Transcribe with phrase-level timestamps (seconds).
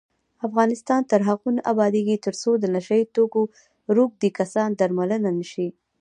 [0.47, 3.41] افغانستان تر هغو نه ابادیږي، ترڅو د نشه یي توکو
[3.95, 5.67] روږدي کسان درملنه نشي.